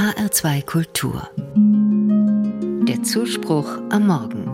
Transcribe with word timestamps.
HR2 0.00 0.64
Kultur. 0.64 1.28
Der 2.88 3.02
Zuspruch 3.02 3.68
am 3.90 4.06
Morgen. 4.06 4.46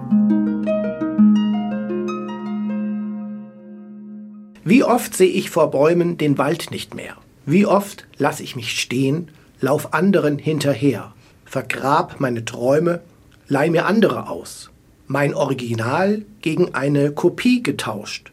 Wie 4.64 4.82
oft 4.82 5.14
sehe 5.14 5.28
ich 5.28 5.50
vor 5.50 5.70
Bäumen 5.70 6.18
den 6.18 6.36
Wald 6.36 6.72
nicht 6.72 6.96
mehr? 6.96 7.16
Wie 7.44 7.64
oft 7.64 8.08
lasse 8.18 8.42
ich 8.42 8.56
mich 8.56 8.72
stehen, 8.80 9.30
lauf 9.60 9.94
anderen 9.94 10.36
hinterher, 10.36 11.12
vergrab 11.44 12.18
meine 12.18 12.44
Träume, 12.44 13.00
leih 13.46 13.70
mir 13.70 13.86
andere 13.86 14.28
aus, 14.28 14.70
mein 15.06 15.32
Original 15.32 16.22
gegen 16.42 16.74
eine 16.74 17.12
Kopie 17.12 17.62
getauscht. 17.62 18.32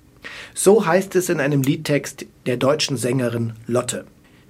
So 0.56 0.88
heißt 0.88 1.16
es 1.16 1.30
in 1.30 1.40
einem 1.40 1.62
Liedtext 1.62 2.26
der 2.48 2.58
deutschen 2.58 2.98
Sängerin 2.98 3.54
Lotte. 3.68 4.06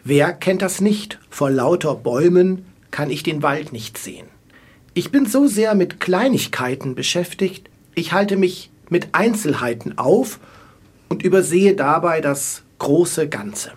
Wer 0.05 0.33
kennt 0.33 0.61
das 0.61 0.81
nicht? 0.81 1.19
Vor 1.29 1.49
lauter 1.49 1.95
Bäumen 1.95 2.65
kann 2.91 3.09
ich 3.09 3.23
den 3.23 3.41
Wald 3.41 3.71
nicht 3.71 3.97
sehen. 3.97 4.27
Ich 4.93 5.11
bin 5.11 5.25
so 5.25 5.47
sehr 5.47 5.75
mit 5.75 6.01
Kleinigkeiten 6.01 6.93
beschäftigt, 6.93 7.69
ich 7.95 8.11
halte 8.11 8.35
mich 8.35 8.69
mit 8.89 9.09
Einzelheiten 9.13 9.97
auf 9.97 10.39
und 11.07 11.23
übersehe 11.23 11.73
dabei 11.75 12.19
das 12.19 12.63
große 12.79 13.29
Ganze. 13.29 13.71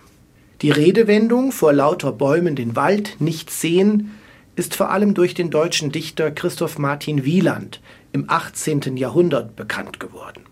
Die 0.62 0.70
Redewendung 0.70 1.52
vor 1.52 1.72
lauter 1.72 2.12
Bäumen 2.12 2.56
den 2.56 2.74
Wald 2.74 3.20
nicht 3.20 3.50
sehen 3.50 4.12
ist 4.56 4.74
vor 4.74 4.90
allem 4.90 5.14
durch 5.14 5.34
den 5.34 5.50
deutschen 5.50 5.92
Dichter 5.92 6.30
Christoph 6.30 6.78
Martin 6.78 7.24
Wieland 7.24 7.80
im 8.12 8.28
18. 8.28 8.96
Jahrhundert 8.96 9.54
bekannt 9.54 10.00
geworden. 10.00 10.42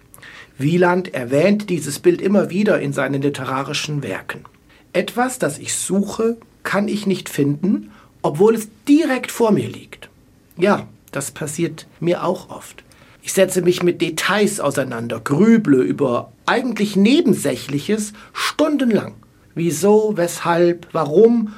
Wieland 0.57 1.15
erwähnt 1.15 1.69
dieses 1.69 1.99
Bild 1.99 2.21
immer 2.23 2.51
wieder 2.51 2.81
in 2.81 2.93
seinen 2.93 3.23
literarischen 3.23 4.03
Werken. 4.03 4.45
Etwas, 4.95 5.41
das 5.41 5.59
ich 5.59 5.75
suche, 5.75 6.37
kann 6.63 6.87
ich 6.87 7.05
nicht 7.07 7.29
finden, 7.29 7.91
obwohl 8.23 8.55
es 8.55 8.69
direkt 8.89 9.33
vor 9.33 9.51
mir 9.51 9.69
liegt. 9.69 10.09
Ja, 10.57 10.87
das 11.11 11.33
passiert 11.33 11.87
mir 11.99 12.25
auch 12.25 12.49
oft. 12.49 12.85
Ich 13.21 13.33
setze 13.33 13.63
mich 13.63 13.83
mit 13.83 14.01
Details 14.01 14.61
auseinander, 14.61 15.19
grüble 15.19 15.83
über 15.83 16.33
eigentlich 16.47 16.95
Nebensächliches 16.95 18.13
stundenlang. 18.33 19.15
Wieso, 19.57 20.13
weshalb, 20.17 20.87
warum? 20.93 21.53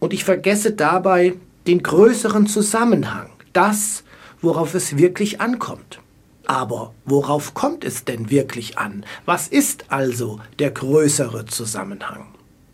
Und 0.00 0.12
ich 0.12 0.24
vergesse 0.24 0.72
dabei 0.72 1.34
den 1.68 1.84
größeren 1.84 2.48
Zusammenhang, 2.48 3.30
das, 3.52 4.02
worauf 4.40 4.74
es 4.74 4.96
wirklich 4.96 5.40
ankommt. 5.40 6.00
Aber 6.46 6.94
worauf 7.04 7.54
kommt 7.54 7.84
es 7.84 8.04
denn 8.04 8.28
wirklich 8.28 8.78
an? 8.78 9.06
Was 9.24 9.46
ist 9.46 9.84
also 9.88 10.40
der 10.58 10.72
größere 10.72 11.46
Zusammenhang? 11.46 12.26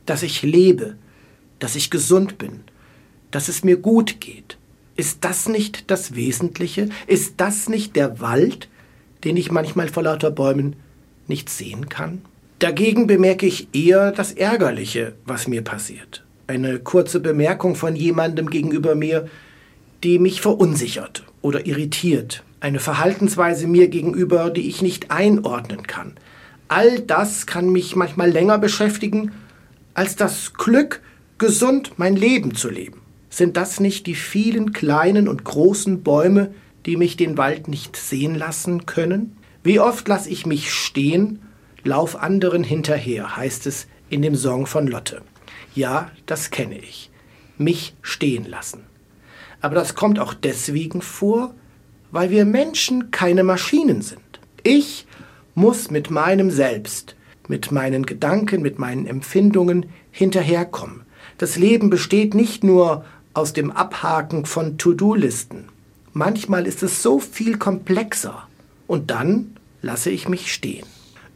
Dass 0.09 0.23
ich 0.23 0.43
lebe, 0.43 0.97
dass 1.59 1.77
ich 1.77 1.91
gesund 1.91 2.39
bin, 2.39 2.61
dass 3.31 3.49
es 3.49 3.63
mir 3.63 3.77
gut 3.77 4.21
geht. 4.21 4.57
Ist 4.97 5.25
das 5.25 5.49
nicht 5.49 5.91
das 5.91 6.15
Wesentliche? 6.15 6.89
Ist 7.07 7.35
das 7.37 7.69
nicht 7.69 7.95
der 7.95 8.21
Wald, 8.21 8.69
den 9.25 9.37
ich 9.37 9.51
manchmal 9.51 9.89
vor 9.89 10.03
lauter 10.05 10.31
Bäumen 10.31 10.77
nicht 11.27 11.51
sehen 11.51 11.89
kann? 11.89 12.23
Dagegen 12.59 13.07
bemerke 13.07 13.47
ich 13.47 13.69
eher 13.73 14.11
das 14.11 14.33
Ärgerliche, 14.33 15.15
was 15.25 15.47
mir 15.47 15.63
passiert. 15.63 16.25
Eine 16.47 16.79
kurze 16.79 17.21
Bemerkung 17.21 17.75
von 17.75 17.95
jemandem 17.95 18.49
gegenüber 18.51 18.95
mir, 18.95 19.29
die 20.03 20.19
mich 20.19 20.41
verunsichert 20.41 21.25
oder 21.43 21.67
irritiert. 21.67 22.43
Eine 22.61 22.81
Verhaltensweise 22.81 23.69
mir 23.69 23.89
gegenüber, 23.89 24.51
die 24.51 24.69
ich 24.69 24.81
nicht 24.81 25.11
einordnen 25.11 25.87
kann. 25.87 26.15
All 26.67 26.99
das 27.01 27.47
kann 27.47 27.71
mich 27.71 27.95
manchmal 27.95 28.31
länger 28.31 28.59
beschäftigen 28.59 29.33
als 29.99 30.15
das 30.15 30.55
Glück, 30.55 31.03
gesund 31.39 31.95
mein 31.97 32.15
Leben 32.15 32.55
zu 32.55 32.71
leben? 32.71 33.03
Sind 33.31 33.57
das 33.57 33.81
nicht 33.81 34.07
die 34.07 34.15
vielen 34.15 34.73
kleinen 34.73 35.27
und 35.27 35.43
großen 35.43 36.05
Bäume, 36.05 36.55
die 36.87 36.97
mich 36.97 37.17
den 37.17 37.37
Wald 37.37 37.67
nicht 37.67 37.97
sehen 37.97 38.37
lassen 38.37 38.87
können? 38.87 39.37
Wie 39.65 39.81
oft 39.81 40.07
lasse 40.07 40.31
ich 40.31 40.47
mich 40.47 40.73
stehen, 40.73 41.41
lauf 41.83 42.15
anderen 42.15 42.63
hinterher, 42.63 43.37
heißt 43.37 43.67
es 43.67 43.89
in 44.09 44.23
dem 44.23 44.37
Song 44.37 44.67
von 44.67 44.87
Lotte. 44.87 45.23
Ja, 45.75 46.13
das 46.27 46.53
kenne 46.53 46.79
ich. 46.79 47.11
Mich 47.57 47.97
stehen 48.01 48.49
lassen. 48.49 48.85
Aber 49.61 49.75
das 49.75 49.97
kommt 49.97 50.21
auch 50.21 50.33
deswegen 50.33 51.03
vor, 51.03 51.57
weil 52.13 52.31
wir 52.31 52.45
Menschen 52.45 53.11
keine 53.11 53.43
Maschinen 53.43 54.03
sind. 54.03 54.21
Ich 54.63 55.09
muss 55.57 55.91
mit 55.91 56.09
meinem 56.09 56.53
Selbst 56.53 57.17
mit 57.49 57.73
meinen 57.73 58.07
Gedanken, 58.07 58.63
mit 58.63 58.79
meinen 58.79 59.07
Empfindungen 59.07 59.87
hinterherkommen. 60.11 61.03
Das 61.39 61.57
Leben 61.57 61.91
besteht 61.91 62.35
nicht 62.35 62.63
nur 62.63 63.05
aus 63.35 63.53
dem 63.53 63.71
Abhaken 63.71 64.45
von 64.45 64.79
To-Do-Listen. 64.79 65.65
Manchmal 66.13 66.67
ist 66.67 66.83
es 66.83 67.03
so 67.03 67.19
viel 67.19 67.59
komplexer. 67.59 68.47
Und 68.87 69.11
dann 69.11 69.57
lasse 69.83 70.11
ich 70.11 70.29
mich 70.29 70.53
stehen. 70.53 70.87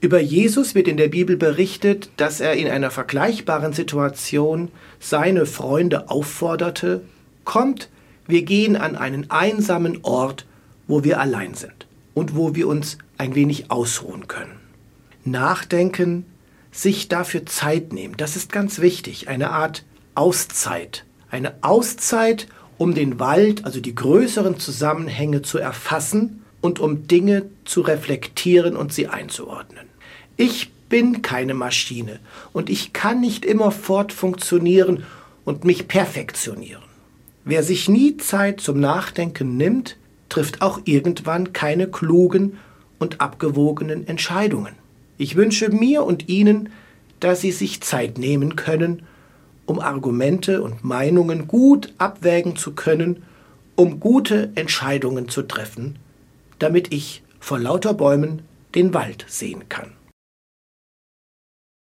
Über 0.00 0.18
Jesus 0.18 0.74
wird 0.74 0.88
in 0.88 0.96
der 0.96 1.08
Bibel 1.08 1.36
berichtet, 1.36 2.10
dass 2.16 2.40
er 2.40 2.54
in 2.54 2.66
einer 2.66 2.90
vergleichbaren 2.90 3.72
Situation 3.72 4.68
seine 4.98 5.46
Freunde 5.46 6.10
aufforderte, 6.10 7.02
kommt, 7.44 7.88
wir 8.26 8.42
gehen 8.42 8.76
an 8.76 8.96
einen 8.96 9.30
einsamen 9.30 10.00
Ort, 10.02 10.46
wo 10.88 11.04
wir 11.04 11.20
allein 11.20 11.54
sind 11.54 11.86
und 12.14 12.34
wo 12.34 12.54
wir 12.54 12.66
uns 12.66 12.98
ein 13.18 13.34
wenig 13.34 13.70
ausruhen 13.70 14.26
können 14.26 14.61
nachdenken, 15.24 16.24
sich 16.70 17.08
dafür 17.08 17.46
Zeit 17.46 17.92
nehmen. 17.92 18.16
Das 18.16 18.36
ist 18.36 18.50
ganz 18.50 18.80
wichtig. 18.80 19.28
Eine 19.28 19.50
Art 19.50 19.84
Auszeit. 20.14 21.04
Eine 21.30 21.54
Auszeit, 21.62 22.46
um 22.78 22.94
den 22.94 23.20
Wald, 23.20 23.64
also 23.64 23.80
die 23.80 23.94
größeren 23.94 24.58
Zusammenhänge 24.58 25.42
zu 25.42 25.58
erfassen 25.58 26.42
und 26.60 26.80
um 26.80 27.06
Dinge 27.06 27.46
zu 27.64 27.82
reflektieren 27.82 28.76
und 28.76 28.92
sie 28.92 29.08
einzuordnen. 29.08 29.86
Ich 30.36 30.72
bin 30.88 31.22
keine 31.22 31.54
Maschine 31.54 32.20
und 32.52 32.70
ich 32.70 32.92
kann 32.92 33.20
nicht 33.20 33.44
immerfort 33.44 34.12
funktionieren 34.12 35.04
und 35.44 35.64
mich 35.64 35.88
perfektionieren. 35.88 36.82
Wer 37.44 37.62
sich 37.62 37.88
nie 37.88 38.16
Zeit 38.18 38.60
zum 38.60 38.78
Nachdenken 38.78 39.56
nimmt, 39.56 39.96
trifft 40.28 40.62
auch 40.62 40.80
irgendwann 40.84 41.52
keine 41.52 41.88
klugen 41.88 42.58
und 42.98 43.20
abgewogenen 43.20 44.06
Entscheidungen. 44.06 44.81
Ich 45.18 45.36
wünsche 45.36 45.70
mir 45.70 46.04
und 46.04 46.28
Ihnen, 46.28 46.70
dass 47.20 47.40
Sie 47.40 47.52
sich 47.52 47.80
Zeit 47.80 48.18
nehmen 48.18 48.56
können, 48.56 49.02
um 49.66 49.78
Argumente 49.78 50.62
und 50.62 50.84
Meinungen 50.84 51.46
gut 51.46 51.92
abwägen 51.98 52.56
zu 52.56 52.72
können, 52.72 53.22
um 53.76 54.00
gute 54.00 54.50
Entscheidungen 54.54 55.28
zu 55.28 55.42
treffen, 55.42 55.96
damit 56.58 56.92
ich 56.92 57.22
vor 57.40 57.58
lauter 57.58 57.94
Bäumen 57.94 58.42
den 58.74 58.94
Wald 58.94 59.24
sehen 59.28 59.68
kann. 59.68 59.92